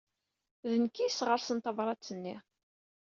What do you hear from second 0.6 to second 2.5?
D nekk ay yesɣersen tabṛat-nni.